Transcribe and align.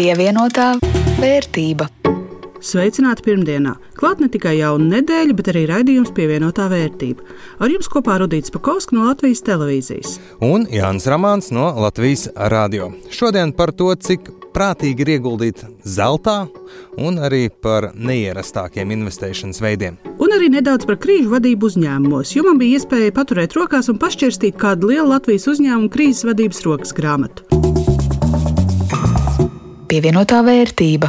Pievienotā 0.00 0.78
vērtība. 1.20 1.84
Sveicināti 2.64 3.20
pirmdienā! 3.26 3.74
Klāt 3.98 4.22
ne 4.24 4.30
tikai 4.32 4.54
jauna 4.56 4.86
nedēļa, 4.94 5.34
bet 5.36 5.50
arī 5.52 5.66
raidījums 5.68 6.14
pievienotā 6.16 6.70
vērtība. 6.72 7.26
Ar 7.60 7.68
jums 7.68 7.90
kopā 7.92 8.16
Rudīts 8.22 8.54
Pakausks 8.54 8.94
no 8.96 9.04
Latvijas 9.04 9.44
televīzijas. 9.44 10.14
Un 10.40 10.64
Jānis 10.72 11.04
Ramāns 11.04 11.50
no 11.52 11.66
Latvijas 11.84 12.30
radio. 12.48 12.88
Šodien 13.12 13.52
par 13.52 13.74
to, 13.76 13.90
cik 13.92 14.32
prātīgi 14.56 15.04
ir 15.04 15.12
ieguldīt 15.18 15.66
zeltā, 15.84 16.46
un 16.96 17.20
arī 17.20 17.50
par 17.52 17.90
neierastākiem 17.92 18.96
investēšanas 18.96 19.60
veidiem. 19.60 20.00
Un 20.16 20.32
arī 20.32 20.48
nedaudz 20.56 20.88
par 20.88 20.96
krīžu 21.04 21.34
vadību 21.36 21.74
uzņēmumos, 21.74 22.32
jo 22.38 22.48
man 22.48 22.56
bija 22.62 22.80
iespēja 22.80 23.12
paturēt 23.20 23.60
rokās 23.60 23.92
un 23.92 24.00
pašķirstīt 24.00 24.56
kādu 24.64 24.94
lielu 24.94 25.10
Latvijas 25.12 25.50
uzņēmumu 25.52 25.92
krīzes 25.92 26.24
vadības 26.32 26.64
rokas 26.70 26.96
grāmatu. 26.96 27.49
Pievienotā 29.90 30.38
vērtība. 30.46 31.08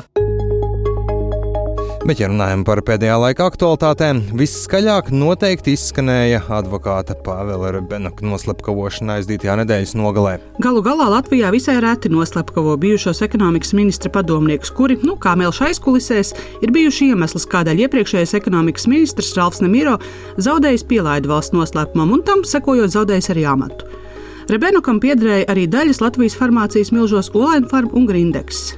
Bet, 2.01 2.17
ja 2.17 2.31
runājam 2.31 2.63
par 2.65 2.79
pēdējā 2.81 3.13
laika 3.21 3.45
aktualitātēm, 3.51 4.23
visskaļāk 4.39 5.11
noteikti 5.13 5.75
izskanēja 5.77 6.39
advokāta 6.57 7.13
Pāvela 7.21 7.69
Rebenaka 7.75 8.25
noslepkavošana 8.25 9.19
aizdītajā 9.19 9.59
nedēļas 9.61 9.93
nogalē. 10.01 10.33
Galu 10.65 10.81
galā 10.81 11.11
Latvijā 11.13 11.53
visai 11.53 11.77
reti 11.85 12.09
noslepkavo 12.09 12.73
bijušos 12.81 13.21
ekonomikas 13.27 13.75
ministra 13.77 14.09
padomniekus, 14.17 14.73
kuri, 14.73 14.97
nu, 15.05 15.13
kā 15.21 15.37
melš 15.37 15.61
aizkulisēs, 15.69 16.33
ir 16.65 16.73
bijuši 16.73 17.13
iemesls, 17.13 17.45
kādēļ 17.53 17.85
iepriekšējais 17.85 18.33
ekonomikas 18.41 18.89
ministrs 18.89 19.35
Ralfs 19.37 19.61
Nemiro 19.61 19.99
zaudējis 20.41 20.89
pielaidu 20.89 21.35
valsts 21.35 21.53
noslēpumam 21.53 22.17
un 22.17 22.25
tam 22.25 22.41
sekojot 22.49 22.97
zaudējis 22.97 23.35
arī 23.35 23.45
amatu. 23.53 24.01
Rebenukam 24.49 24.99
piederēja 25.01 25.49
arī 25.51 25.67
daļas 25.69 26.01
Latvijas 26.01 26.37
farmācijas 26.39 26.89
milžos 26.95 27.29
Olainfarm 27.35 27.91
un 27.93 28.07
Grindeks. 28.09 28.71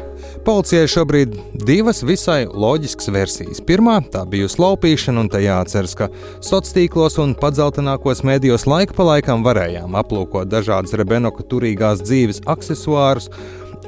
Policijai 0.44 0.90
šobrīd 0.92 1.36
divas 1.64 2.02
visai 2.04 2.44
loģiskas 2.48 3.08
versijas. 3.16 3.62
Pirmā- 3.64 4.02
tā 4.14 4.26
bija 4.28 4.50
slaupīšana, 4.52 5.20
un 5.20 5.30
te 5.30 5.40
jāatceras, 5.40 5.96
ka 5.96 6.10
sociālos 6.42 6.76
tīklos 6.76 7.18
un 7.24 7.36
padzeltenākos 7.36 8.24
mēdījos 8.28 8.68
laika 8.68 8.94
pa 8.94 9.04
laikam 9.04 9.44
varējām 9.44 9.96
aplūkot 9.96 10.52
dažādas 10.52 10.94
Rebenoka 11.00 11.44
turīgās 11.44 12.04
dzīves 12.04 12.42
accessoārus. 12.42 13.30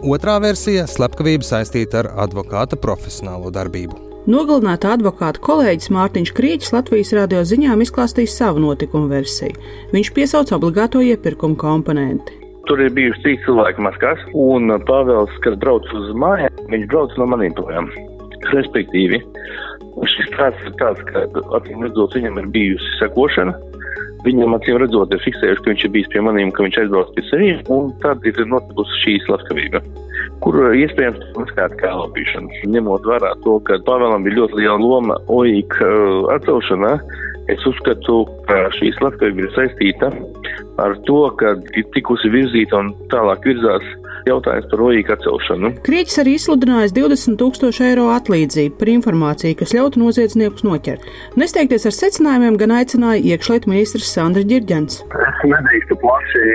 Otrā 0.02 0.40
versija- 0.40 0.88
slepkavība 0.96 1.44
saistīta 1.44 2.06
ar 2.06 2.28
advokāta 2.28 2.80
profesionālo 2.80 3.52
darbību. 3.52 4.05
Nogalināta 4.26 4.90
advokāta 4.95 5.38
kolēģis 5.38 5.92
Mārtiņš 5.94 6.30
Krīķis 6.34 6.72
Latvijas 6.73 7.12
radio 7.14 7.44
ziņām 7.45 7.84
izklāstīja 7.86 8.31
savu 8.34 8.64
notikumu 8.64 9.06
versiju. 9.12 9.54
Viņš 9.92 10.09
piesauca 10.16 10.56
obligāto 10.58 11.04
iepirkuma 11.06 11.54
komponenti. 11.62 12.34
Tur 12.66 12.81
ir 12.81 12.90
bijuši 12.98 13.22
trīs 13.22 13.44
cilvēki 13.46 13.86
maskās, 13.86 14.23
un 14.34 14.73
Pāvils, 14.88 15.36
kas 15.46 15.59
brauc 15.62 15.86
uz 15.94 16.09
mājām, 16.18 16.58
viņš 16.72 16.88
brauc 16.90 17.14
no 17.22 17.28
projām. 17.59 17.92
Respektīvi, 18.50 19.22
šis 20.16 20.31
stāsts 20.31 20.66
ir 20.66 20.73
tāds, 20.81 21.06
ka 21.12 21.28
acīm 21.59 21.86
redzot, 21.86 22.18
viņam 22.18 22.42
ir 22.42 22.50
bijusi 22.58 22.98
sekošana. 23.03 23.53
Viņam 24.26 24.58
acīm 24.58 24.81
redzot, 24.81 25.14
ir 25.14 25.22
fiksējuši, 25.22 25.62
ka 25.62 25.70
viņš 25.70 25.86
ir 25.86 25.94
bijis 26.00 26.09
pie 26.09 26.26
maniem, 26.26 26.50
ka 26.50 26.66
viņš 26.66 26.81
aizbrauc 26.81 27.14
pie 27.14 27.28
sevis, 27.30 27.62
un 27.70 27.94
tad 28.02 28.26
ir 28.26 28.42
notikusi 28.50 29.02
šī 29.03 29.20
slepkavība, 29.28 29.86
kur 30.44 30.58
iespējams 30.78 31.22
uzskata 31.42 31.78
kā 31.81 31.94
laupīšana. 32.00 32.64
Ņemot 32.76 33.08
vērā 33.09 33.34
to, 33.45 33.59
ka 33.68 33.80
Pāvēlam 33.88 34.26
bija 34.26 34.42
ļoti 34.42 34.62
liela 34.62 34.80
loma 34.81 35.20
OIK 35.31 35.80
uh, 35.81 36.31
atcelšanā, 36.36 36.95
es 37.54 37.66
uzskatu, 37.70 38.23
ka 38.50 38.66
šī 38.78 38.94
slepkavība 38.98 39.46
ir 39.46 39.56
saistīta 39.58 40.12
ar 40.81 40.98
to, 41.08 41.22
ka 41.40 41.56
ir 41.78 41.86
tikusi 41.95 42.31
virzīta 42.34 42.81
un 42.81 42.92
tālāk 43.12 43.48
virzās 43.48 43.86
jautājums 44.25 44.68
par 44.72 44.81
OIK 44.88 45.12
atcelšanu. 45.16 45.72
Krieķis 45.86 46.19
arī 46.24 46.36
izsludinājis 46.40 46.94
20 46.96 47.38
tūkstošu 47.41 47.86
eiro 47.86 48.08
atlīdzību 48.16 48.80
par 48.80 48.91
informāciju, 48.96 49.58
kas 49.59 49.74
ļautu 49.78 50.02
noziedzniekus 50.02 50.66
noķert. 50.66 51.06
Nesteigties 51.40 51.86
ar 51.90 51.96
secinājumiem, 51.96 52.58
gan 52.62 52.74
aicināja 52.80 53.22
iekšlietu 53.36 53.72
ministrs 53.72 54.09
Sandra 54.16 54.46
Girģents. 54.47 55.03
Es 55.06 55.46
nedrīkstu 55.46 55.97
plaši 56.02 56.50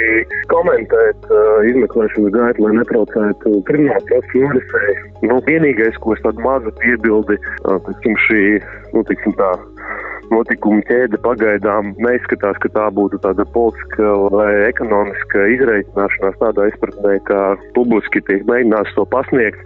komentēt 0.51 1.31
uh, 1.31 1.61
izmeklēšanas 1.71 2.35
gaitu, 2.35 2.67
lai 2.67 2.75
netraucētu 2.81 3.55
kriminālu 3.69 4.07
procesu 4.11 4.45
norisei. 4.45 4.97
Nu, 5.29 5.39
vienīgais, 5.47 5.99
ko 6.03 6.17
es 6.17 6.25
tādu 6.27 6.43
mazu 6.43 6.75
piebildi, 6.83 7.39
uh, 7.39 7.79
teiksim, 7.87 8.19
šī, 8.27 8.43
nu, 8.97 9.05
teiksim 9.07 9.37
tā, 9.39 9.53
notikumu 10.31 10.83
ķēde 10.89 11.21
pagaidām 11.25 11.93
neizskatās, 12.03 12.59
ka 12.63 12.71
tā 12.75 12.87
būtu 12.95 13.21
tāda 13.25 13.47
politiska 13.55 14.13
vai 14.35 14.51
ekonomiska 14.69 15.47
izreikināšanās 15.57 16.39
tādā 16.43 16.69
izpratnē, 16.71 17.17
kā 17.29 17.43
publiski 17.77 18.23
tiek 18.29 18.47
mēģināts 18.51 18.95
to 18.97 19.07
pasniegt, 19.13 19.61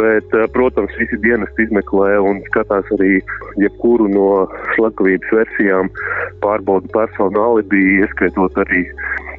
bet, 0.00 0.36
protams, 0.56 0.94
visi 1.00 1.20
dienesti 1.24 1.66
izmeklē 1.66 2.14
un 2.22 2.44
skatās 2.50 2.94
arī 2.98 3.18
jebkuru 3.62 4.10
no 4.12 4.30
slepkavības 4.76 5.36
versijām, 5.40 5.92
pārbauda 6.44 6.92
personu 6.94 7.44
alibi, 7.48 7.84
ieskaitot 8.02 8.64
arī, 8.66 8.86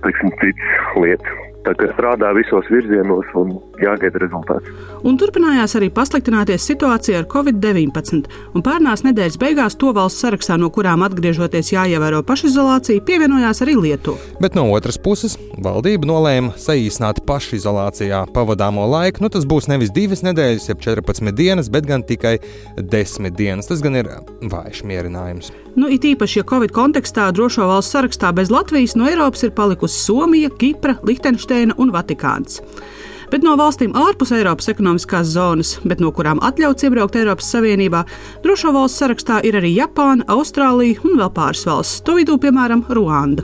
teiksim, 0.05 0.37
citas 0.41 1.01
lietas. 1.01 1.52
Tā 1.63 1.71
kā 1.79 1.87
strādā 1.93 2.33
visos 2.35 2.67
virzienos 2.67 3.29
un 3.39 3.53
jāgaida 3.79 4.19
rezultāts. 4.19 4.67
Un 5.07 5.15
turpinājās 5.19 5.77
arī 5.79 5.87
pasliktināties 5.95 6.65
situācija 6.67 7.21
ar 7.21 7.27
covid-19, 7.31 8.27
un 8.51 8.65
pērnās 8.65 9.05
nedēļas 9.07 9.39
beigās 9.39 9.77
to 9.79 9.93
valsts 9.95 10.25
sarakstā, 10.25 10.57
no 10.59 10.67
kurām 10.75 11.05
atgriežoties 11.07 11.71
jāievēro 11.71 12.19
pašizolācija, 12.27 13.03
pievienojās 13.07 13.63
arī 13.63 13.77
Lietuva. 13.79 14.19
Bet 14.43 14.59
no 14.59 14.65
otras 14.75 14.99
puses, 14.99 15.37
valdība 15.63 16.09
nolēma 16.09 16.57
saīsināt 16.59 17.23
pašizolācijā 17.27 18.25
pavadāmo 18.35 18.83
laiku. 18.97 19.23
Nu, 19.23 19.31
tas 19.31 19.47
būs 19.47 19.71
nevis 19.71 19.93
divas 19.95 20.25
nedēļas, 20.27 20.67
jeb 20.73 20.83
14 20.83 21.31
dienas, 21.37 21.71
bet 21.71 21.87
gan 21.87 22.03
tikai 22.03 22.37
10 22.75 23.31
dienas. 23.39 23.71
Tas 23.71 23.83
gan 23.83 24.01
ir 24.03 24.11
vājš 24.51 24.83
mierinājums. 24.89 25.53
Nu, 25.75 25.87
it 25.89 26.03
īpaši, 26.05 26.37
ja 26.37 26.45
Covid 26.45 26.69
kontekstā 26.69 27.31
drošo 27.33 27.65
valstu 27.65 27.95
sarakstā 27.95 28.29
bez 28.37 28.51
Latvijas 28.53 28.93
no 28.93 29.07
Eiropas 29.09 29.41
ir 29.41 29.53
palikusi 29.57 30.03
Somija, 30.03 30.51
Kipra, 30.61 30.99
Lihtenšteina 31.01 31.73
un 31.81 31.89
Vatikāns. 31.93 32.59
Bet 33.33 33.41
no 33.41 33.55
valstīm 33.57 33.95
ārpus 33.97 34.35
Eiropas 34.37 34.69
ekonomiskās 34.69 35.31
zonas, 35.33 35.79
bet 35.81 36.03
no 36.03 36.11
kurām 36.13 36.37
atļauts 36.45 36.85
iebraukt 36.85 37.17
Eiropas 37.17 37.49
Savienībā, 37.55 38.03
drošo 38.45 38.69
valstu 38.75 39.01
sarakstā 39.01 39.39
ir 39.49 39.57
arī 39.57 39.73
Japāna, 39.73 40.27
Austrālija 40.29 41.01
un 41.07 41.17
vēl 41.17 41.33
pāris 41.33 41.65
valstis. 41.65 42.03
To 42.05 42.19
vidū, 42.19 42.37
piemēram, 42.37 42.85
Ruanda. 42.93 43.41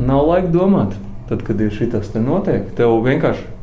Nav 0.00 0.24
laika 0.30 0.48
domāt, 0.56 0.96
tad, 1.28 1.44
kad 1.44 1.60
ir 1.60 1.68
šis 1.76 2.14
te 2.14 2.24
notiek. 2.24 2.72
Tev 2.80 2.96
vienkārši 3.04 3.57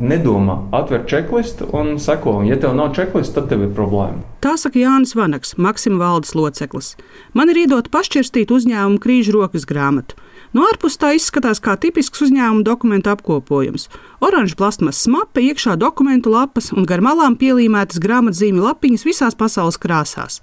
nedomā, 0.00 0.60
atver 0.72 1.04
čeklistu 1.08 1.66
un 1.72 1.96
seko. 1.98 2.42
Ja 2.46 2.58
tev 2.60 2.76
nav 2.78 2.94
čeklista, 2.94 3.40
tad 3.40 3.50
tev 3.50 3.66
ir 3.66 3.72
problēma. 3.74 4.22
Tā 4.44 4.54
saka 4.60 4.78
Jānis 4.78 5.16
Vanaks, 5.18 5.56
Maksima 5.58 5.98
valdes 6.04 6.34
loceklis. 6.38 6.94
Man 7.34 7.50
ir 7.50 7.64
iedota 7.64 7.90
pašķirstīt 7.90 8.52
uzņēmumu 8.54 9.00
krīžu 9.02 9.34
rokas 9.36 9.66
grāmatu. 9.68 10.18
No 10.54 10.64
ārpuses 10.70 11.00
tā 11.00 11.10
izskatās 11.16 11.60
kā 11.60 11.74
tipisks 11.80 12.22
uzņēmuma 12.28 12.64
dokumentu 12.64 13.10
apkopojums. 13.12 13.88
Oranžs 14.24 14.56
plasmas 14.56 15.02
mape, 15.10 15.42
iekšā 15.42 15.74
dokumentu 15.80 16.32
lapas 16.32 16.70
un 16.72 16.86
gar 16.88 17.02
malām 17.04 17.36
pielīmētas 17.36 18.00
grāmatzīmju 18.00 18.64
lapiņas 18.64 19.04
visās 19.08 19.36
pasaules 19.36 19.80
krāsās. 19.82 20.40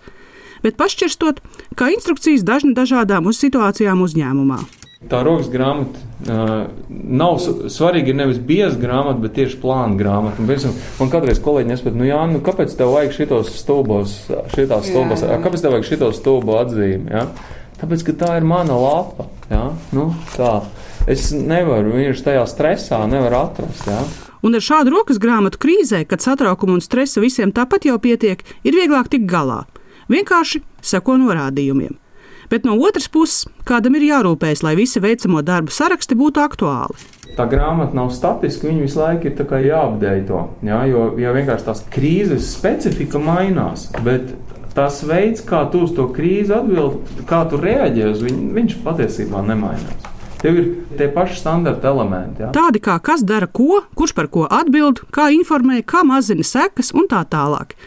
Bet 0.63 0.77
pašķirstot, 0.79 1.41
kā 1.79 1.89
instrukcijas 1.95 2.45
dažni 2.47 2.75
dažādām 2.77 3.27
uz 3.31 3.39
situācijām 3.41 4.03
uzņēmumā. 4.05 4.61
Tā 5.11 5.19
rokas 5.25 5.49
grāmata 5.51 5.99
uh, 6.27 6.51
nav 6.89 7.39
svarīga. 7.41 8.11
Ir 8.11 8.19
nevis 8.19 8.39
bieza 8.39 8.77
grāmata, 8.79 9.19
bet 9.23 9.35
tieši 9.37 9.59
plāna 9.61 9.97
grāmata. 9.99 10.39
Un, 10.41 10.49
piemēram, 10.49 10.77
man 10.99 11.11
kādreiz 11.13 11.41
kolēģi 11.43 11.71
nespēja, 11.71 11.97
nu, 11.99 12.07
jā, 12.07 12.21
nu, 12.31 12.41
kāpēc 12.45 12.75
tev 12.79 12.93
vajag 12.95 13.15
šitos 13.17 13.51
stulbos, 13.59 14.15
šitās 14.55 14.89
jā. 14.93 15.37
kāpēc 15.43 15.65
tev 15.65 15.75
vajag 15.75 15.89
šitos 15.89 16.19
stulbo 16.21 16.57
atzīmi? 16.61 17.11
Ja? 17.13 17.27
Tāpēc, 17.81 18.05
ka 18.07 18.17
tā 18.21 18.35
ir 18.39 18.47
mana 18.47 18.77
lapa. 18.79 19.27
Ja? 19.51 19.65
Nu, 19.95 20.11
tā. 20.37 20.55
Es 21.09 21.31
nevaru, 21.35 21.97
viņš 21.97 22.21
tajā 22.23 22.45
stresā 22.47 23.01
nevar 23.11 23.39
atrast. 23.41 23.89
Ja? 23.89 24.03
Un 24.43 24.55
ar 24.55 24.63
šādu 24.63 24.91
rokas 24.95 25.19
grāmatu 25.23 25.59
krīzē, 25.63 26.03
kad 26.07 26.23
satraukuma 26.23 26.77
un 26.77 26.83
stresa 26.83 27.23
visiem 27.23 27.51
tāpat 27.55 27.87
jau 27.87 27.97
pietiek, 28.03 28.43
ir 28.63 28.79
vieglāk 28.79 29.11
tikt 29.11 29.27
galā. 29.31 29.63
Vienkārši 30.11 30.63
seko 30.83 31.15
norādījumiem 31.19 32.02
bet 32.51 32.67
no 32.67 32.77
otras 32.79 33.09
puses, 33.11 33.47
kādam 33.67 33.97
ir 33.99 34.07
jārūpējas, 34.09 34.63
lai 34.65 34.75
visi 34.79 35.01
veicamo 35.03 35.43
darbu 35.45 35.73
saraksti 35.73 36.17
būtu 36.19 36.43
aktuāli. 36.43 37.11
Tā 37.33 37.47
grāmata 37.49 37.97
nav 37.97 38.11
statiska, 38.13 38.67
viņa 38.69 38.83
visu 38.83 38.99
laiku 38.99 39.31
ir 39.31 39.67
jāapdeito. 39.67 40.41
Ja, 40.61 40.83
jo, 40.85 41.13
jo 41.17 41.33
vienkārši 41.33 41.65
tās 41.65 41.81
krīzes 41.93 42.51
specifika 42.53 43.17
mainās. 43.17 43.87
Bet 44.05 44.35
tas 44.77 45.01
veids, 45.05 45.41
kā 45.45 45.63
tu 45.73 45.83
uz 45.87 45.93
to 45.97 46.07
krīzi 46.13 46.53
atbildi, 46.53 47.25
kā 47.29 47.43
tu 47.49 47.57
reaģē 47.61 48.11
uz 48.11 48.21
viņu, 48.25 48.49
viņš 48.57 48.77
patiesībā 48.85 49.41
nemainās. 49.49 50.09
Tev 50.43 50.57
ir 50.59 50.69
tie 50.99 51.07
paši 51.07 51.39
standarta 51.39 51.87
elementi. 51.93 52.43
Ja? 52.43 52.51
Tādi 52.53 52.81
kā 52.83 52.97
kas 52.99 53.23
dara 53.23 53.47
ko, 53.47 53.79
kurš 53.95 54.13
par 54.17 54.27
ko 54.27 54.43
atbild, 54.51 55.05
kā 55.15 55.29
informē, 55.31 55.79
kā 55.87 56.03
mazina 56.03 56.43
sekas 56.43 56.91
un 56.91 57.07
tā 57.09 57.23
tālāk. 57.31 57.77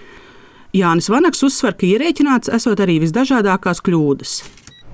Jānis 0.76 1.08
Vanaks 1.08 1.40
uzsver, 1.46 1.73
ka 1.78 1.87
ierēķināts 1.88 2.50
esot 2.52 2.81
arī 2.84 2.99
visdažādākās 3.06 3.81
kļūdas. 3.87 4.38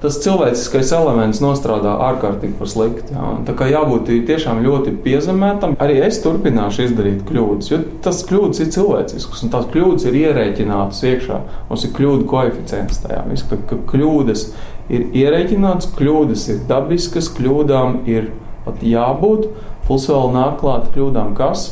tas 0.02 0.16
cilvēciskais 0.18 0.88
elements 0.96 1.38
nostrādā 1.38 1.92
ārkārtīgi 2.08 2.56
par 2.58 2.68
sliktu. 2.70 3.14
Jā. 3.14 3.26
Tā 3.46 3.52
kā 3.54 3.68
jābūt 3.70 4.08
tiešām 4.26 4.58
ļoti 4.64 4.96
piezemētam, 5.04 5.76
arī 5.82 6.00
es 6.02 6.18
turpināšu 6.24 6.88
izdarīt 6.88 7.20
kļūdas, 7.28 7.68
jo 7.70 7.78
tas 8.02 8.24
kļūdas 8.26 8.64
ir 8.64 8.72
cilvēcisks 8.74 9.44
un 9.46 9.52
tās 9.54 9.68
kļūdas 9.70 10.08
ir 10.10 10.18
ierēķinātas 10.24 11.04
iekšā. 11.06 11.38
Mums 11.68 11.86
ir 11.86 11.94
kļūdu 11.98 12.26
koeficients 12.32 12.98
tajā. 13.04 13.20
Viss, 13.30 13.46
ka, 13.46 13.78
kļūdas 13.92 14.46
ir 14.90 15.06
ierēķinātas, 15.22 15.92
kļūdas 15.98 16.48
ir 16.50 16.64
dabiskas, 16.70 17.30
kļūdām 17.38 18.02
ir 18.10 18.32
pat 18.66 18.82
jābūt, 18.82 19.46
plus 19.86 20.08
vēl 20.10 20.34
nāk 20.34 20.58
klāt 20.62 20.90
kļūdām 20.96 21.36
kas. 21.38 21.70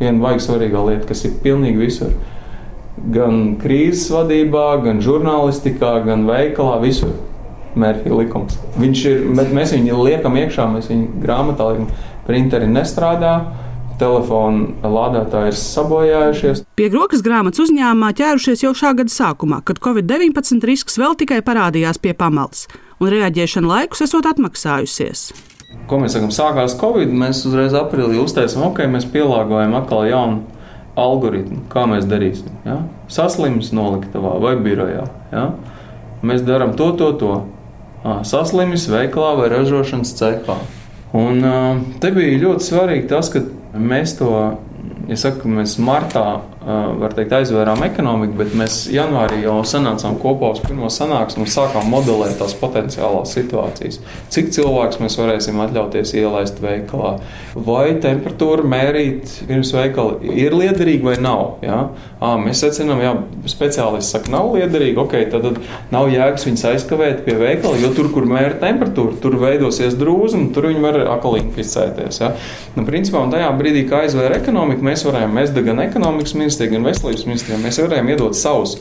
Viena 0.00 0.24
vajag 0.24 0.48
svarīga 0.48 0.88
lieta, 0.88 1.08
kas 1.12 1.28
ir 1.28 1.36
pilnīgi 1.44 1.84
visur. 1.84 2.16
Gan 2.96 3.56
krīzes 3.60 4.08
vadībā, 4.14 4.68
gan 4.84 5.02
žurnālistikā, 5.04 5.98
gan 6.06 6.24
veikalā, 6.28 6.78
visur 6.80 7.12
Mērķa 7.76 8.16
likums. 8.16 8.56
Viņš 8.80 9.00
ir, 9.10 9.22
mēs 9.36 9.74
viņu 9.74 10.00
liekam 10.06 10.36
iekšā, 10.40 10.64
mēs 10.72 10.88
viņu 10.88 11.20
grāmatā 11.20 11.68
liekam, 11.70 11.90
printeri 12.24 12.68
nestrādā. 12.70 13.36
Telefona 14.00 14.90
lādētāji 14.92 15.52
ir 15.52 15.56
sabojājušies. 15.56 16.62
Pie 16.76 16.88
rokas 16.92 17.22
grāmatas 17.24 17.62
uzņēmumā 17.64 18.10
ķērušies 18.16 18.64
jau 18.66 18.74
šā 18.76 18.92
gada 18.98 19.12
sākumā, 19.12 19.62
kad 19.64 19.80
Covid-19 19.84 20.64
risks 20.68 20.98
vēl 21.00 21.16
tikai 21.20 21.40
parādījās 21.44 22.00
pie 22.00 22.12
pamalas, 22.16 22.66
un 23.00 23.12
reaģēšana 23.12 23.70
laikus 23.70 24.04
esot 24.04 24.28
atmaksājusies. 24.28 25.30
Ko 25.88 26.00
mēs 26.02 26.16
sakām, 26.16 26.32
sākās 26.34 26.76
Covid, 26.80 27.08
mēs 27.08 27.40
uzreiz 27.48 27.76
aprīlī 27.76 28.20
uztaisām, 28.20 28.66
ok, 28.68 28.84
mēs 28.92 29.08
pielāgojam 29.12 29.78
atkal 29.80 30.04
jaunu 30.10 30.55
algoritmu, 30.96 31.62
kā 31.72 31.84
mēs 31.90 32.08
darīsim. 32.08 32.50
Ja? 32.66 32.80
Saslims 33.12 33.72
noliktavā 33.76 34.36
vai 34.42 34.56
birojā. 34.60 35.04
Ja? 35.32 35.50
Mēs 36.26 36.44
darām 36.46 36.74
to, 36.78 36.90
to, 36.98 37.12
to 37.20 37.36
saslimis 38.26 38.88
veikalā 38.90 39.34
vai 39.40 39.50
ražošanas 39.52 40.14
cehā. 40.18 40.58
Un 41.16 41.40
te 42.02 42.10
bija 42.12 42.40
ļoti 42.42 42.66
svarīgi 42.66 43.08
tas, 43.10 43.30
ka 43.32 43.42
mēs 43.76 44.16
to, 44.18 44.30
ja 45.08 45.18
saku, 45.20 45.48
mēs 45.52 45.76
martā 45.82 46.26
var 46.66 47.14
teikt, 47.14 47.30
aizvērām 47.36 47.82
ekonomiku, 47.86 48.34
bet 48.40 48.54
mēs 48.58 48.80
janvārī 48.90 49.42
jau 49.44 49.60
sanācām 49.66 50.16
kopā 50.18 50.50
uz 50.56 50.62
pirmo 50.64 50.88
sanāksmu 50.90 51.44
un 51.44 51.50
sākām 51.50 51.86
modelēt 51.92 52.40
tās 52.40 52.56
potenciālās 52.58 53.36
situācijas. 53.36 54.00
Cik 54.34 54.50
cilvēks 54.56 54.98
mēs 55.02 55.18
varēsim 55.20 55.60
atļauties 55.62 56.14
ielaist 56.18 56.58
veikalā, 56.62 57.12
vai 57.54 57.94
temperatūru 58.02 58.66
mērīt 58.66 59.36
pirms 59.46 59.70
veikala 59.76 60.18
ir 60.26 60.56
liederīgi 60.58 61.06
vai 61.06 61.14
nav. 61.22 61.60
Ja? 61.62 61.78
À, 62.18 62.34
mēs 62.40 62.64
secinām, 62.64 63.02
ja 63.04 63.14
speciālists 63.46 64.16
saka, 64.16 64.32
nav 64.34 64.50
liederīgi, 64.56 64.98
ok, 64.98 65.16
tad, 65.30 65.46
tad 65.46 65.94
nav 65.94 66.10
jēgas 66.10 66.48
viņus 66.48 66.66
aizkavēt 66.72 67.22
pie 67.28 67.38
veikala, 67.38 67.78
jo 67.78 67.92
tur, 67.94 68.10
kur 68.14 68.26
mēra 68.26 68.58
temperatūru, 68.58 69.20
tur 69.22 69.38
veidosies 69.38 69.94
drūzumi, 70.00 70.50
tur 70.56 70.66
viņi 70.72 70.82
var 70.82 70.98
akli 71.14 71.44
inficēties. 71.44 72.20
Ja? 72.24 72.34
Nu, 72.74 72.82
principā, 72.88 73.22
tajā 73.30 73.54
brīdī, 73.54 73.86
kad 73.86 74.08
aizvēra 74.08 74.40
ekonomiku, 74.40 74.82
mēs 74.90 75.06
varējām 75.06 75.36
mest 75.36 75.54
gan 75.66 75.86
ekonomikas 75.86 76.34
ministrs, 76.34 76.55
ministrija, 76.56 76.72
gan 76.72 76.86
veselības 76.86 77.26
ministrija, 77.26 77.58
mēs 77.60 77.78
varējām 77.82 78.08
iedot 78.12 78.36
savus, 78.36 78.76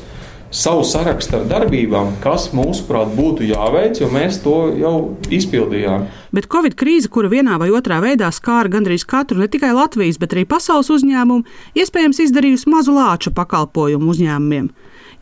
savu 0.52 0.84
sarakstu 0.88 1.40
ar 1.40 1.48
darbībām, 1.50 2.16
kas 2.24 2.52
mūsuprāt 2.56 3.12
būtu 3.16 3.44
jāveic, 3.50 4.00
jo 4.00 4.08
mēs 4.12 4.40
to 4.44 4.72
jau 4.80 5.18
izpildījām. 5.30 6.08
Bet 6.32 6.48
Covid 6.52 6.76
krīze, 6.76 7.10
kura 7.12 7.30
vienā 7.30 7.58
vai 7.60 7.72
otrā 7.76 8.00
veidā 8.04 8.32
skāra 8.32 8.72
gandrīz 8.72 9.06
katru 9.06 9.40
ne 9.40 9.48
tikai 9.48 9.74
Latvijas, 9.76 10.20
bet 10.22 10.34
arī 10.34 10.46
pasaules 10.46 10.90
uzņēmumu, 10.90 11.44
iespējams 11.76 12.22
izdarījusi 12.28 12.70
mazu 12.72 12.96
lāču 12.96 13.34
pakalpojumu 13.36 14.12
uzņēmumiem. 14.14 14.70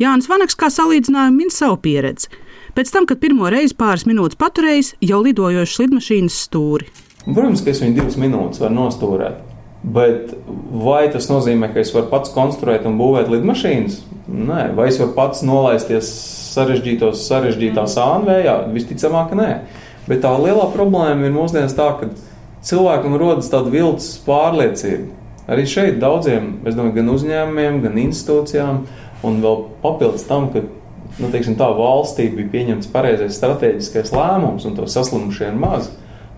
Jānis 0.01 0.29
Vanaks 0.29 0.57
kā 0.57 0.69
salīdzinājumu 0.73 1.37
min 1.37 1.53
savu 1.53 1.77
pieredzi. 1.81 2.29
Pēc 2.73 2.89
tam, 2.89 3.05
kad 3.05 3.21
pirmo 3.21 3.49
reizi 3.53 3.77
pāris 3.77 4.07
minūtes 4.09 4.39
paturējis, 4.41 4.95
jau 5.05 5.21
lidojošas 5.21 5.83
lidmašīnas 5.83 6.37
stūri. 6.47 6.89
Protams, 7.23 7.61
ka 7.61 7.71
es 7.71 7.81
viņu 7.81 7.99
divas 8.01 8.17
minūtes 8.19 8.61
varu 8.61 8.79
nostūrēt. 8.81 9.52
Bet 9.83 10.31
vai 10.71 11.09
tas 11.11 11.27
nozīmē, 11.27 11.67
ka 11.73 11.81
es 11.83 11.91
varu 11.91 12.07
pats 12.11 12.31
konstruēt 12.31 12.85
un 12.87 12.95
būvēt 12.99 13.31
lidmašīnas? 13.31 13.97
Nē, 14.31 14.69
vai 14.77 14.87
es 14.87 14.99
varu 15.01 15.11
pats 15.17 15.43
nolaisties 15.43 16.11
sarežģītos, 16.53 17.25
sarežģītās 17.27 17.97
ānvējā? 17.99 18.55
Visticamāk, 18.71 19.33
nē. 19.35 19.49
Bet 20.07 20.23
tā 20.23 20.31
lielā 20.39 20.69
problēma 20.71 21.27
ir 21.27 21.35
mūsdienās 21.35 21.75
tā, 21.75 21.89
ka 21.99 22.09
cilvēkam 22.63 23.17
rodas 23.19 23.51
tāda 23.51 23.71
viltus 23.73 24.13
pārliecība. 24.23 25.11
Arī 25.51 25.65
šeit 25.67 25.99
daudziem, 25.99 26.61
es 26.63 26.77
domāju, 26.77 27.01
gan 27.01 27.11
uzņēmumiem, 27.11 27.81
gan 27.83 27.99
institūcijām, 28.05 28.85
un 29.27 29.41
vēl 29.43 29.65
papildus 29.83 30.23
tam, 30.29 30.47
ka 30.53 30.63
nu, 30.63 31.27
teiksim, 31.33 31.57
tā 31.59 31.67
valstī 31.75 32.29
bija 32.31 32.51
pieņemts 32.53 32.91
pareizais 32.93 33.35
strateģiskais 33.35 34.13
lēmums, 34.15 34.63
un 34.67 34.77
to 34.79 34.87
saslimušie 34.87 35.49
ir 35.51 35.59
maz. 35.59 35.91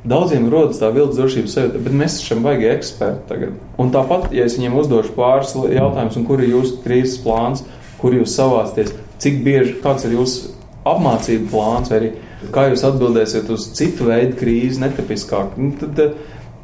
Daudziem 0.06 0.50
rodas 0.54 0.78
tā 0.78 0.92
vilnas 0.94 1.18
drošības 1.18 1.56
sajūta, 1.56 1.80
bet 1.81 1.96
mēs 1.98 2.19
esam 2.19 2.44
baigi 2.46 2.68
eksperti 2.69 3.25
tagad. 3.30 3.56
Un 3.81 3.90
tāpat, 3.94 4.28
ja 4.36 4.46
es 4.46 4.57
viņiem 4.60 4.78
uzdošu 4.78 5.16
pāris 5.16 5.56
jautājumus, 5.56 6.19
kur 6.28 6.44
ir 6.44 6.52
jūsu 6.52 6.78
krīzes 6.84 7.18
plāns, 7.24 7.63
kur 8.02 8.13
jūs 8.13 8.36
savācaties, 8.38 8.94
cik 9.24 9.42
bieži, 9.46 9.80
kāds 9.81 10.06
ir 10.06 10.13
jūsu 10.13 10.54
apmācību 10.86 11.50
plāns, 11.50 11.90
vai 11.90 12.00
arī 12.00 12.12
kā 12.54 12.68
jūs 12.69 12.86
atbildēsiet 12.86 13.50
uz 13.54 13.69
citu 13.78 14.12
veidu 14.12 14.38
krīzi, 14.38 14.81
netipiskāk, 14.84 15.57
nu, 15.57 15.72
tad 15.81 16.02
eh, 16.04 16.16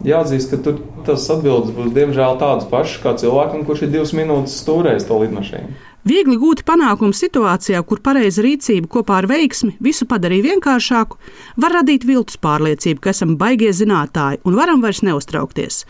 jāatzīst, 0.06 0.52
ka 0.52 0.62
tur 0.62 0.82
tas 1.08 1.26
atbildes 1.34 1.74
būs 1.76 1.96
diemžēl 1.96 2.38
tādas 2.42 2.68
pašas 2.70 3.02
kā 3.02 3.16
cilvēkam, 3.22 3.66
kurš 3.66 3.88
ir 3.88 3.96
divas 3.96 4.14
minūtes 4.18 4.60
stūrējis 4.62 5.08
to 5.10 5.18
lidmašīnu. 5.24 5.80
Viegli 6.08 6.38
gūti 6.42 6.66
panākumi 6.66 7.14
situācijā, 7.14 7.82
kur 7.86 8.00
pareiza 8.02 8.42
rīcība 8.42 8.90
kopā 8.90 9.20
ar 9.22 9.28
veiksmi 9.30 9.76
visu 9.86 10.08
padarīja 10.10 10.48
vienkāršāku, 10.50 11.20
var 11.62 11.78
radīt 11.78 12.08
viltus 12.10 12.40
pārliecību, 12.42 13.04
ka 13.04 13.14
esam 13.14 13.36
baigie 13.38 13.70
zinātāji 13.70 14.42
un 14.42 14.58
varam 14.58 14.82
vairs 14.82 15.04
neuztraukties. 15.06 15.84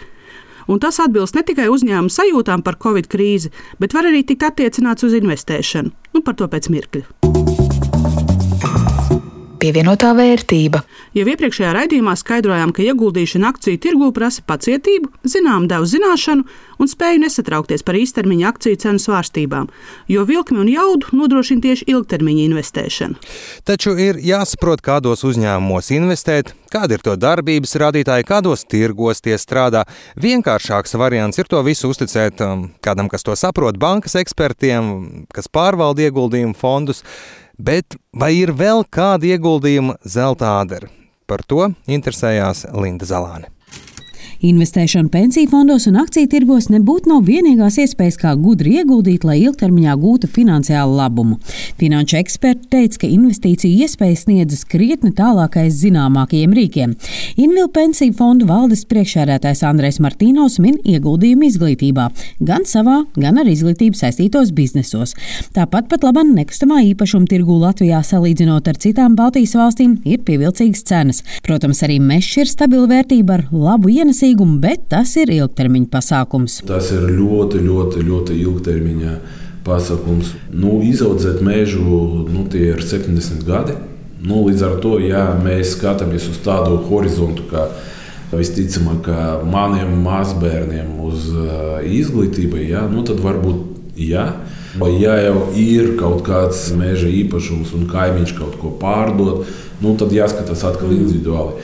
Un 0.68 0.84
tas 0.84 1.00
atbilst 1.04 1.40
ne 1.40 1.46
tikai 1.48 1.72
uzņēmuma 1.72 2.12
sajūtām 2.12 2.64
par 2.68 2.76
covid 2.84 3.08
krīzi, 3.12 3.54
bet 3.80 3.96
var 3.96 4.12
arī 4.12 4.26
tikt 4.28 4.46
attiecināts 4.52 5.08
uz 5.08 5.16
investēšanu. 5.18 5.96
Nu, 6.12 6.26
par 6.28 6.36
to 6.36 6.52
pēc 6.52 6.68
mirkļa 6.76 7.21
pievienotā 9.62 10.12
vērtība. 10.18 10.82
Jau 11.16 11.26
iepriekšējā 11.30 11.72
raidījumā 11.76 12.16
skaidrojām, 12.18 12.74
ka 12.74 12.84
ieguldīšana 12.86 13.52
akciju 13.54 13.80
tirgū 13.82 14.10
prasa 14.16 14.44
pacietību, 14.48 15.12
zinām 15.28 15.68
devu 15.70 15.88
zināšanu 15.90 16.46
un 16.82 16.90
spēju 16.90 17.22
nesatraukties 17.22 17.86
par 17.86 18.00
īstermiņa 18.00 18.48
akciju 18.50 18.80
cenu 18.82 19.02
svārstībām, 19.02 19.68
jo 20.10 20.26
vilkmi 20.26 20.64
un 20.64 20.72
jaudu 20.72 21.12
nodrošina 21.18 21.62
tieši 21.68 21.88
ilgtermiņa 21.94 22.48
investēšana. 22.48 23.20
Taču 23.68 23.94
ir 24.02 24.18
jāsaprot, 24.26 24.82
kādos 24.86 25.26
uzņēmumos 25.28 25.92
investēt, 25.94 26.56
kādi 26.74 26.98
ir 26.98 27.06
to 27.06 27.14
darbības 27.20 27.78
rādītāji, 27.84 28.28
kādos 28.28 28.66
tirgos 28.66 29.22
tie 29.22 29.38
strādā. 29.42 29.84
Vienkāršāks 30.22 30.98
variants 30.98 31.38
ir 31.42 31.52
to 31.52 31.62
visu 31.68 31.92
uzticēt 31.92 32.42
um, 32.46 32.70
kādam, 32.82 33.12
kas 33.12 33.28
to 33.28 33.38
saprot, 33.38 33.78
bankas 33.82 34.18
ekspertiem, 34.24 35.28
kas 35.36 35.52
pārvalda 35.52 36.08
ieguldījumu 36.08 36.58
fondus. 36.58 37.06
Bet 37.62 37.94
vai 38.18 38.32
ir 38.40 38.50
vēl 38.58 38.80
kādi 38.90 39.36
ieguldījumi 39.36 40.00
zelta 40.02 40.56
āderi? 40.64 40.88
Par 41.30 41.44
to 41.46 41.68
interesējās 41.86 42.64
Linda 42.74 43.06
Zalāne. 43.06 43.52
Investēšana 44.42 45.12
pensiju 45.14 45.52
fondos 45.52 45.84
un 45.86 46.00
akciju 46.02 46.26
tirgos 46.32 46.66
nebūtu 46.74 47.12
nav 47.12 47.28
vienīgās 47.28 47.76
iespējas, 47.84 48.16
kā 48.18 48.32
gudri 48.42 48.80
ieguldīt, 48.80 49.22
lai 49.28 49.36
ilgtermiņā 49.44 49.94
gūtu 50.02 50.26
finansiālu 50.34 50.96
labumu. 50.98 51.36
Finanšu 51.78 52.18
eksperti 52.18 52.66
teica, 52.74 53.04
ka 53.04 53.10
investīciju 53.14 53.86
iespējas 53.86 54.24
sniedzas 54.26 54.64
krietni 54.66 55.12
tālākais 55.14 55.78
zināmākajiem 55.84 56.56
rīkiem. 56.58 56.96
Invil 57.38 57.70
pensiju 57.70 58.16
fondu 58.18 58.48
valdes 58.50 58.82
priekšsēdētājs 58.90 59.62
Andrēs 59.70 60.02
Martīnos 60.02 60.58
min 60.64 60.80
ieguldījumu 60.90 61.46
izglītībā, 61.46 62.08
gan 62.42 62.66
savā, 62.66 63.04
gan 63.14 63.38
ar 63.38 63.52
izglītību 63.54 64.02
saistītos 64.02 64.56
biznesos. 64.58 65.14
Tāpat 65.54 65.86
pat 65.94 66.02
labam 66.08 66.34
nekustamā 66.34 66.82
īpašuma 66.96 67.30
tirgū 67.30 67.60
Latvijā 67.62 68.02
salīdzinot 68.10 68.74
ar 68.74 68.82
citām 68.82 69.14
Baltijas 69.22 69.54
valstīm 69.62 70.00
ir 70.02 70.26
pievilcīgas 70.26 70.82
cenas. 70.90 71.22
Protams, 71.46 71.86
arī 71.86 72.02
mežs 72.02 72.42
ir 72.42 72.50
stabila 72.50 72.90
vērtība 72.90 73.38
ar 73.38 73.48
labu 73.54 73.94
ienesīgumu 73.94 74.31
līgumu, 74.32 74.60
bet 74.64 74.88
tas 74.92 75.14
ir 75.20 75.32
ilgtermiņa 75.34 75.90
pasākums. 75.92 76.62
Tas 76.68 76.92
ir 76.96 77.08
ļoti, 77.12 77.62
ļoti, 77.66 78.04
ļoti 78.08 78.38
ilgtermiņa 78.46 79.16
pasākums. 79.66 80.34
Nu, 80.52 80.80
izaudzēt 80.86 81.42
mežu 81.46 82.28
nu, 82.32 82.46
tie 82.52 82.72
ir 82.74 82.84
70 82.84 83.46
gadi. 83.48 83.76
Nu, 84.22 84.44
līdz 84.46 84.64
ar 84.68 84.78
to, 84.82 84.98
ja 85.02 85.32
mēs 85.42 85.76
skatāmies 85.76 86.30
uz 86.30 86.38
tādu 86.46 86.78
horizontu, 86.88 87.48
kā 87.50 87.68
visticamāk, 88.32 89.10
maniem 89.50 89.92
mazbērniem 90.06 90.94
uz 91.04 91.28
uh, 91.34 91.82
izglītību, 91.84 92.62
ja, 92.70 92.86
nu, 92.88 93.04
tad 93.08 93.20
varbūt 93.24 93.98
jā. 94.00 94.30
Vai 94.80 94.94
ja 95.02 95.18
jau 95.20 95.50
ir 95.60 95.98
kaut 96.00 96.22
kāds 96.24 96.70
meža 96.80 97.10
īpašums 97.12 97.74
un 97.76 97.90
kaimiņš 97.92 98.38
kaut 98.38 98.56
ko 98.62 98.72
pārdod, 98.80 99.50
nu, 99.84 99.98
tad 100.00 100.14
jāskatās 100.16 100.64
atkal 100.70 100.94
individuāli. 100.96 101.60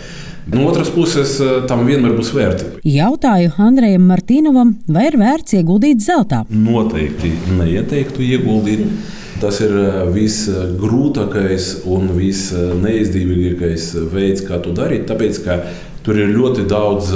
No 0.47 0.63
otras 0.69 0.87
puses, 0.95 1.35
tam 1.67 1.83
vienmēr 1.87 2.13
būs 2.15 2.29
vērtība. 2.31 2.79
Jautāju 2.87 3.51
Andrejam 3.59 4.05
Martīnovam, 4.07 4.73
vai 4.87 5.09
ir 5.09 5.17
vērts 5.19 5.57
ieguldīt 5.59 5.99
zeltā? 6.05 6.45
Noteikti 6.47 7.33
neieteiktu 7.57 8.23
ieguldīt. 8.23 8.87
Tas 9.37 9.59
ir 9.61 9.75
visgrūtākais 10.15 11.83
un 11.93 12.07
visneizdevīgākais 12.15 13.91
veids, 14.09 14.41
kā 14.47 14.57
to 14.63 14.71
darīt. 14.73 15.03
Tāpēc, 15.11 15.41
ka 15.43 15.59
tur 16.07 16.17
ir 16.17 16.31
ļoti 16.33 16.65
daudz 16.71 17.11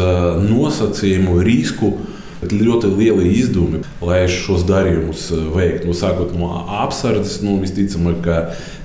nosacījumu, 0.45 1.39
risku. 1.47 1.95
Ļoti 2.41 2.89
lieli 2.97 3.35
izdevumi, 3.38 3.83
lai 4.01 4.23
šos 4.29 4.63
darījumus 4.65 5.27
veiktu. 5.53 5.85
Nu, 5.89 5.93
sākot 5.93 6.31
no 6.33 6.47
apsardzes, 6.81 7.43
nu, 7.45 7.59
visticamāk, 7.61 8.23
ka 8.25 8.38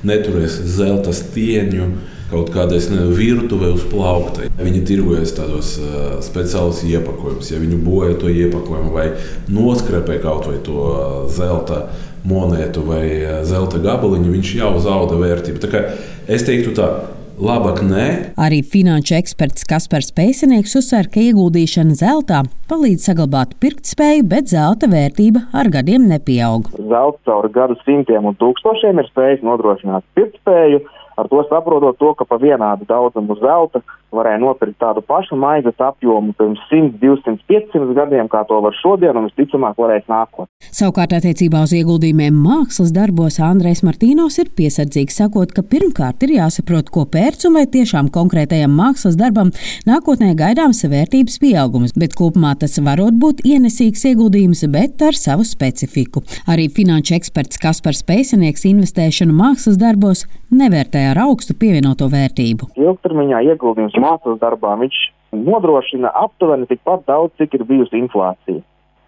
neturēs 0.05 0.59
zelta 0.77 1.15
stieņu, 1.17 1.87
kaut 2.31 2.51
kādais 2.55 2.89
virtuvē 2.91 3.71
uz 3.77 3.85
plaukta. 3.91 4.49
Viņi 4.59 4.83
tirgojas 4.89 5.35
tādos 5.37 5.77
uh, 5.81 6.17
speciālus 6.25 6.83
iepakojumus. 6.89 7.53
Ja 7.53 7.63
viņi 7.63 7.81
bojā 7.87 8.17
to 8.21 8.33
iepakojumu 8.33 8.95
vai 8.95 9.09
noskrapē 9.53 10.21
kaut 10.25 10.49
vai 10.51 10.59
to 10.67 10.91
zelta 11.33 11.87
monētu 12.27 12.83
vai 12.87 13.05
zelta 13.47 13.79
gabaliņu, 13.83 14.33
viņš 14.35 14.57
jau 14.59 14.73
zauda 14.83 15.19
vērtību. 15.21 15.63
Tā 15.63 15.71
kā 15.71 15.85
es 16.27 16.47
teiktu 16.47 16.75
tā. 16.77 16.89
Labāk 17.37 17.83
nē. 17.85 18.05
Arī 18.41 18.63
finanšu 18.65 19.13
eksperts 19.19 19.67
Kaspars 19.69 20.09
Pēcinieks 20.17 20.73
uzsver, 20.79 21.05
ka 21.13 21.21
ieguldīšana 21.21 21.93
zeltā 21.99 22.39
palīdz 22.71 23.11
saglabāt 23.11 23.53
pirktspēju, 23.61 24.25
bet 24.31 24.49
zelta 24.55 24.89
vērtība 24.89 25.43
ar 25.53 25.69
gadiem 25.75 26.07
nepieaug. 26.09 26.71
Zelts 26.81 27.21
caur 27.29 27.51
gadu 27.53 27.77
simtiem 27.83 28.25
un 28.31 28.39
tūkstošiem 28.41 29.03
ir 29.03 29.11
spējis 29.11 29.45
nodrošināt 29.45 30.09
pirktspēju, 30.17 30.81
ar 31.17 31.29
to 31.29 31.43
saprotot 31.49 31.97
to, 31.99 32.13
ka 32.15 32.25
pa 32.25 32.37
vienādu 32.41 32.87
daudzumu 32.89 33.37
zelta 33.41 33.83
varēja 34.17 34.41
nopirkt 34.43 34.79
tādu 34.83 35.03
pašu 35.07 35.39
maizes 35.41 35.79
apjomu 35.83 36.35
pirms 36.39 36.61
100, 36.71 36.97
200, 37.03 37.45
500 37.51 37.97
gadiem, 37.97 38.31
kā 38.33 38.43
to 38.49 38.59
var 38.65 38.75
šodien, 38.81 39.17
un 39.17 39.29
visticamāk 39.29 39.79
varēs 39.81 40.09
nākotnē. 40.11 40.49
Savukārt, 40.77 41.15
attiecībā 41.17 41.63
uz 41.67 41.75
ieguldījumiem 41.77 42.37
mākslas 42.43 42.93
darbos, 42.97 43.39
Andrēs 43.43 43.83
Martīnos 43.87 44.39
ir 44.43 44.51
piesardzīgs, 44.59 45.19
sakot, 45.21 45.53
ka 45.57 45.65
pirmkārt 45.65 46.27
ir 46.27 46.37
jāsaprot, 46.39 46.91
ko 46.93 47.07
pērts 47.13 47.49
un 47.49 47.57
vai 47.59 47.67
tiešām 47.71 48.11
konkrētajam 48.15 48.73
mākslas 48.77 49.19
darbam 49.21 49.53
nākotnē 49.89 50.33
gaidāms 50.39 50.83
vērtības 50.91 51.39
pieaugums, 51.43 51.95
bet 51.97 52.17
kopumā 52.19 52.55
tas 52.61 52.79
varot 52.83 53.17
būt 53.21 53.45
ienesīgs 53.47 54.05
ieguldījums, 54.13 54.65
bet 54.73 55.05
ar 55.07 55.17
savu 55.17 55.47
specifiku. 55.47 56.25
Arī 56.51 56.69
finanšu 56.73 57.17
eksperts 57.19 57.61
Kaspars 57.63 58.03
Pēcinieks 58.07 58.67
investēšanu 58.69 59.37
mākslas 59.37 59.79
darbos 59.81 60.27
nevērtē 60.55 61.03
ar 61.11 61.21
augstu 61.27 61.57
pievienoto 61.59 62.09
vērtību. 62.13 62.71
Ilgtermiņā 62.79 63.43
ieguldījums 63.51 63.97
mākslas 64.07 64.41
darbā, 64.43 64.77
viņš 64.81 65.03
nodrošina 65.37 66.13
aptuveni 66.15 66.69
tikpat 66.71 67.05
daudz, 67.11 67.35
cik 67.41 67.59
ir 67.59 67.67
bijusi 67.69 67.99
inflācija. 68.01 68.63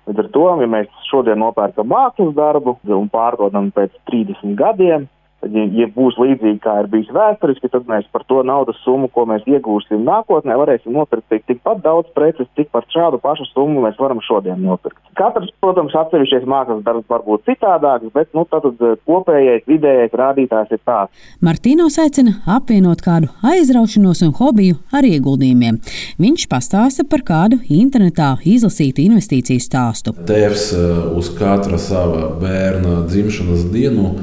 Līdz 0.08 0.22
ar 0.24 0.28
to, 0.32 0.44
ja 0.62 0.68
mēs 0.72 0.88
šodien 1.10 1.40
nopērkam 1.42 1.90
mākslas 1.92 2.34
darbu 2.36 2.78
un 2.96 3.08
pārdodam 3.12 3.70
pēc 3.76 3.92
30 4.10 4.56
gadiem, 4.58 5.08
Tad, 5.38 5.54
ja, 5.54 5.64
ja 5.70 5.86
būs 5.94 6.16
līdzīgi 6.18 6.58
kā 6.64 6.72
ir 6.82 6.88
bijis 6.90 7.10
vēsturiski, 7.14 7.70
tad 7.70 7.86
mēs 7.86 8.08
par 8.10 8.24
to 8.26 8.40
naudas 8.42 8.78
summu, 8.82 9.06
ko 9.14 9.22
mēs 9.30 9.44
iegūsim 9.46 10.00
nākotnē, 10.02 10.56
varēsim 10.58 10.96
nopirkt 10.96 11.30
tikpat 11.46 11.78
daudz 11.84 12.10
preces, 12.16 12.48
cik 12.58 12.72
par 12.74 12.86
šādu 12.90 13.20
pašu 13.22 13.46
summu 13.52 13.84
mēs 13.84 14.00
varam 14.02 14.18
šodien 14.26 14.58
nopirkt. 14.66 14.98
Katrs, 15.18 15.52
protams, 15.62 15.94
atsevišķais 15.94 16.46
mākslas 16.50 16.82
darbs 16.86 17.06
var 17.10 17.22
būt 17.26 17.46
citādāks, 17.46 18.10
bet 18.14 18.34
nu, 18.34 18.42
tad 18.50 18.66
kopējais 19.06 19.66
vidējais 19.70 20.16
rādītājs 20.18 20.74
ir 20.74 20.82
tāds. 20.86 21.28
Martīnos 21.44 22.00
aicina 22.02 22.34
apvienot 22.58 23.02
kādu 23.06 23.30
aizraušanos 23.46 24.24
un 24.26 24.34
hobiju 24.40 24.80
ar 24.90 25.06
ieguldījumiem. 25.06 25.78
Viņš 26.18 26.48
pastāsta 26.50 27.06
par 27.06 27.22
kādu 27.26 27.60
internetā 27.70 28.32
izlasītu 28.42 29.06
investīciju 29.06 29.62
stāstu. 29.62 30.16
Tēvs 30.26 30.66
eh, 30.74 30.98
uz 31.18 31.30
katra 31.38 31.78
sava 31.82 32.26
bērna 32.42 33.04
dzimšanas 33.06 33.68
dienu 33.70 34.16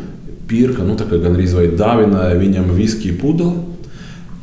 pirka, 0.49 0.83
nu, 0.85 0.97
gandrīz 0.97 1.55
vai 1.57 1.69
dāvināja 1.73 2.37
viņam 2.39 2.73
viskiju 2.75 3.17
pudeli. 3.21 3.71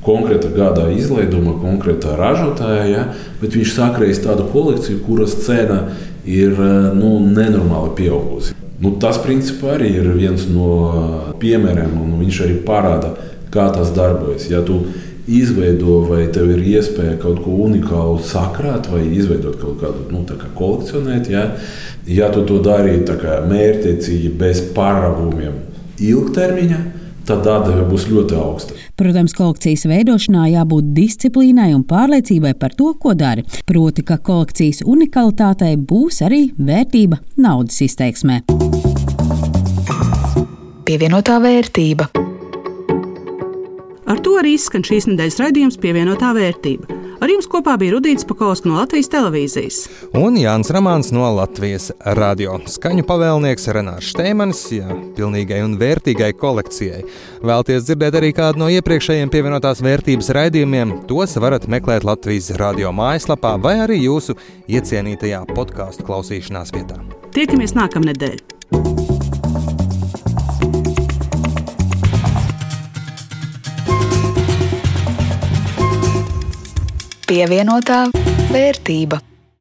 Konkrēta 0.02 0.48
gada 0.50 0.88
izlaiduma, 0.90 1.54
konkrēta 1.62 2.16
ražotāja, 2.18 2.86
ja, 2.90 3.02
bet 3.38 3.54
viņš 3.54 3.76
sakrējis 3.76 4.24
tādu 4.24 4.48
kolekciju, 4.50 4.98
kuras 5.06 5.36
cena 5.44 5.84
ir 6.26 6.58
nu, 6.96 7.20
nenormāli 7.22 7.94
pieaugusi. 8.00 8.56
Nu, 8.82 8.96
tas, 8.98 9.20
principā, 9.22 9.76
arī 9.76 9.92
ir 10.00 10.08
viens 10.16 10.48
no 10.50 11.36
piemēriem, 11.38 11.94
un 12.02 12.18
viņš 12.18 12.42
arī 12.48 12.58
parāda, 12.66 13.12
kā 13.54 13.68
tas 13.70 13.92
darbojas. 13.94 14.48
Ja 14.50 14.64
tu 14.66 14.80
izveido, 15.30 16.00
vai 16.08 16.24
tev 16.34 16.50
ir 16.50 16.64
iespēja 16.66 17.14
kaut 17.22 17.44
ko 17.44 17.54
unikālu 17.68 18.18
sakrāt, 18.26 18.88
vai 18.90 19.04
izveidot 19.06 19.60
kaut 19.60 19.78
kādu 19.84 20.08
nu, 20.10 20.24
kā 20.26 20.50
kolekcionēt, 20.58 21.30
ja, 21.30 21.44
ja 22.10 22.30
tu 22.34 22.42
to 22.48 22.58
dari 22.64 22.98
mērķiecīgi, 22.98 24.32
bez 24.38 24.64
pārāvumiem, 24.74 25.60
ilgtermiņa, 26.00 26.78
tad 27.28 27.46
atdeve 27.46 27.84
būs 27.90 28.08
ļoti 28.10 28.38
augsta. 28.38 28.78
Protams, 28.98 29.34
kolekcijas 29.36 29.86
veidošanā 29.90 30.48
jābūt 30.52 30.92
disciplīnai 30.96 31.70
un 31.76 31.84
pārliecībai 31.88 32.54
par 32.58 32.74
to, 32.78 32.92
ko 33.02 33.14
dari. 33.18 33.44
Proti, 33.68 34.04
ka 34.06 34.18
kolekcijas 34.22 34.82
unikalitātei 34.86 35.76
būs 35.76 36.22
arī 36.26 36.44
vērtība 36.58 37.22
naudas 37.42 37.80
izteiksmē. 37.86 38.42
Pievienotā 40.86 41.38
vērtība. 41.42 42.21
Ar 44.12 44.18
to 44.20 44.34
arī 44.36 44.58
izskan 44.58 44.82
šīs 44.84 45.06
nedēļas 45.08 45.38
raidījums 45.40 45.78
pievienotā 45.80 46.34
vērtība. 46.36 46.98
Ar 47.24 47.30
jums 47.32 47.46
kopā 47.48 47.78
bija 47.80 47.94
Rudīts 47.94 48.26
Pakausks 48.28 48.66
no 48.68 48.74
Latvijas 48.76 49.08
televīzijas. 49.08 49.78
Un 50.18 50.36
Jānis 50.36 50.68
Ramāns 50.74 51.08
no 51.16 51.24
Latvijas 51.38 51.86
radio. 52.18 52.58
Skaņu 52.68 53.06
pavēlnieks 53.08 53.70
Renārs 53.72 54.10
Šteimanis, 54.12 54.60
jā, 54.76 54.92
pilnīgai 55.16 55.62
un 55.64 55.78
vērtīgai 55.80 56.28
kolekcijai. 56.36 57.00
Vēlties 57.40 57.86
dzirdēt 57.88 58.18
arī 58.20 58.34
kādu 58.36 58.60
no 58.66 58.68
iepriekšējiem 58.74 59.32
pievienotās 59.32 59.80
vērtības 59.86 60.28
raidījumiem, 60.36 60.98
tos 61.08 61.38
varat 61.40 61.64
meklēt 61.72 62.04
Latvijas 62.04 62.52
radio 62.60 62.92
mājaslapā 62.92 63.54
vai 63.64 63.78
arī 63.86 64.02
jūsu 64.02 64.36
iecienītajā 64.68 65.46
podkāstu 65.54 66.04
klausīšanās 66.10 66.76
vietā. 66.76 67.00
Tiekamies 67.32 67.72
nākamnedēļ! 67.80 69.01
Pievienotā 77.32 78.10
vērtība. 78.52 79.31